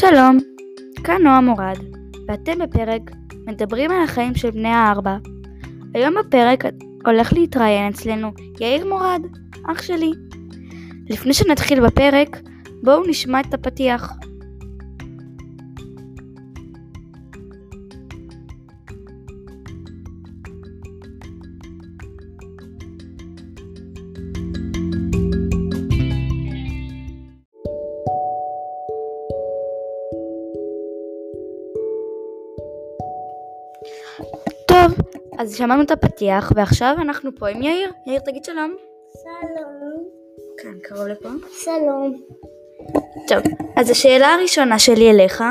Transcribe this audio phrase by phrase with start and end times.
[0.00, 0.38] שלום,
[1.04, 1.78] כאן נועה מורד,
[2.28, 3.10] ואתם בפרק
[3.46, 5.16] מדברים על החיים של בני הארבע.
[5.94, 6.64] היום בפרק
[7.06, 9.22] הולך להתראיין אצלנו יאיר מורד,
[9.72, 10.10] אח שלי.
[11.10, 12.36] לפני שנתחיל בפרק,
[12.82, 14.12] בואו נשמע את הפתיח.
[34.68, 34.94] טוב,
[35.38, 37.90] אז שמענו את הפתיח, ועכשיו אנחנו פה עם יאיר.
[38.06, 38.74] יאיר, תגיד שלום.
[39.22, 40.04] שלום.
[40.58, 41.28] כן, קרוב לפה.
[41.52, 42.22] שלום.
[43.28, 43.38] טוב,
[43.76, 45.44] אז השאלה הראשונה שלי אליך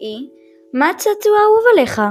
[0.00, 0.28] היא,
[0.74, 2.02] מה הצעצוע האהוב עליך?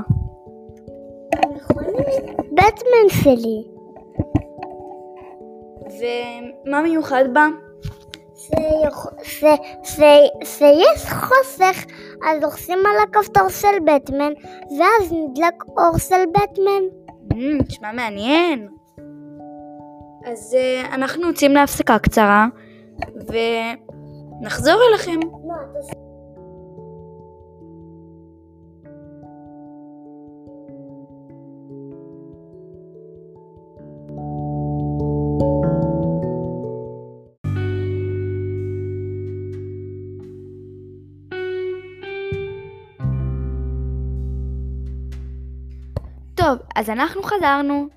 [2.52, 3.64] בטמן שלי.
[6.66, 7.48] ומה מיוחד בה?
[10.44, 11.86] שיש חוסך,
[12.26, 14.34] אז לוחצים על הכפתור של בטמן,
[14.80, 16.84] ואז נדלק אור של בטמן.
[17.34, 18.68] אמ, נשמע מעניין.
[20.26, 22.48] אז uh, אנחנו יוצאים להפסקה קצרה,
[24.42, 25.20] ונחזור אליכם.
[46.48, 47.88] טוב, אז אנחנו חזרנו,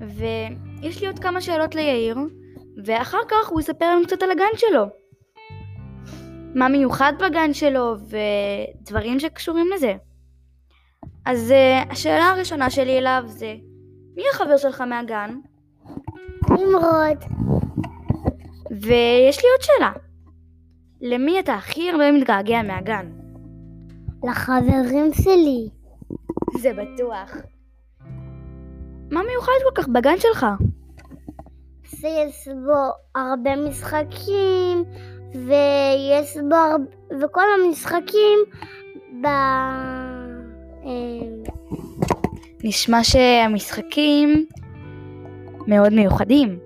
[0.00, 2.18] ויש לי עוד כמה שאלות ליאיר,
[2.84, 4.84] ואחר כך הוא יספר לנו קצת על הגן שלו.
[6.54, 7.96] מה מיוחד בגן שלו,
[8.80, 9.94] ודברים שקשורים לזה.
[11.26, 13.54] אז uh, השאלה הראשונה שלי אליו זה,
[14.16, 15.38] מי החבר שלך מהגן?
[16.50, 17.18] נמרוד.
[18.70, 19.92] ויש לי עוד שאלה.
[21.00, 23.10] למי אתה הכי הרבה מתגעגע מהגן?
[24.24, 25.68] לחברים שלי.
[26.60, 27.53] זה בטוח.
[29.10, 30.46] מה מיוחד כל כך בגן שלך?
[31.84, 34.84] שיש בו הרבה משחקים,
[35.34, 37.24] ויש בו הרבה...
[37.24, 38.38] וכל המשחקים
[39.22, 39.26] ב...
[39.26, 40.90] אה,
[42.64, 44.46] נשמע שהמשחקים
[45.66, 46.58] מאוד מיוחדים.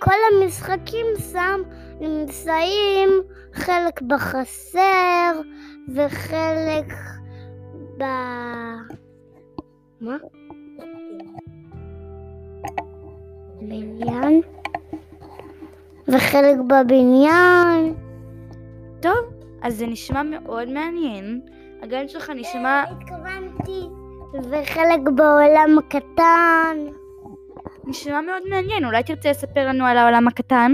[0.00, 1.60] כל המשחקים שם
[2.00, 3.08] נמצאים
[3.52, 5.40] חלק בחסר
[5.94, 6.92] וחלק
[7.98, 8.04] ב...
[10.00, 10.16] מה?
[13.60, 14.40] בניין
[16.08, 17.94] וחלק בבניין.
[19.02, 19.18] טוב,
[19.62, 21.40] אז זה נשמע מאוד מעניין.
[21.82, 22.84] הגן שלך נשמע...
[22.90, 23.80] התכוונתי
[24.34, 26.76] וחלק בעולם הקטן.
[27.84, 28.84] נשמע מאוד מעניין.
[28.84, 30.72] אולי תרצה לספר לנו על העולם הקטן?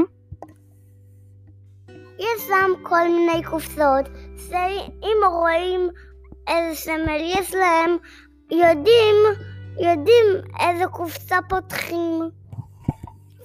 [2.19, 5.88] יש שם כל מיני קופסאות שאם רואים
[6.48, 7.97] איזה סמל יש להם,
[8.51, 9.17] יודעים,
[9.79, 10.25] יודעים
[10.61, 12.31] איזה קופסה פותחים.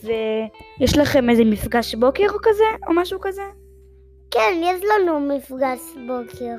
[0.03, 2.63] ויש לכם איזה מפגש בוקר או כזה?
[2.87, 3.41] או משהו כזה?
[4.31, 6.55] כן, יש לנו מפגש בוקר.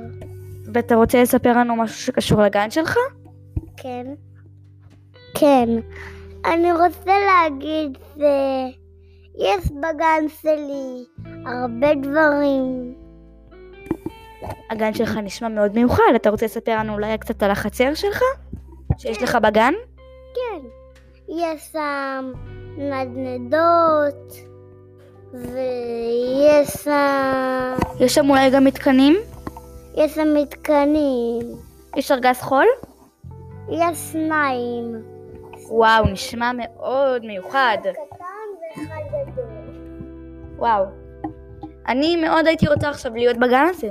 [0.74, 2.96] ואתה רוצה לספר לנו משהו שקשור לגן שלך?
[3.76, 4.06] כן.
[5.34, 5.68] כן.
[6.44, 11.04] אני רוצה להגיד שיש בגן שלי
[11.46, 12.94] הרבה דברים.
[14.70, 16.12] הגן שלך נשמע מאוד מיוחד.
[16.16, 18.22] אתה רוצה לספר לנו אולי קצת על החצר שלך?
[18.98, 19.72] שיש לך בגן?
[20.34, 20.66] כן.
[21.28, 22.32] יש שם
[22.76, 24.32] נדנדות,
[25.34, 27.74] ויש שם...
[28.00, 29.16] יש שם אולי גם מתקנים?
[29.94, 31.40] יש שם מתקנים.
[31.96, 32.66] יש ארגז חול?
[33.70, 35.02] יש שניים.
[35.68, 37.76] וואו, נשמע מאוד מיוחד.
[37.80, 38.24] קטן
[38.60, 39.44] ואחד גדול.
[40.56, 40.84] וואו.
[41.88, 43.88] אני מאוד הייתי רוצה עכשיו להיות בגן הזה.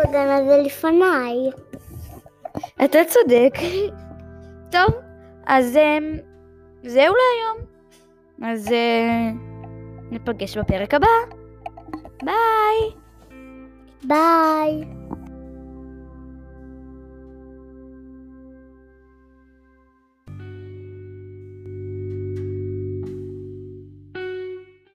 [0.00, 1.50] בגן הזה לפניי.
[2.84, 3.54] אתה צודק.
[4.72, 4.94] טוב,
[5.46, 6.16] אז אמ,
[6.82, 7.66] זהו להיום.
[8.42, 9.30] אז אה,
[10.10, 11.06] ניפגש בפרק הבא.
[12.22, 12.90] ביי.
[14.04, 14.84] ביי.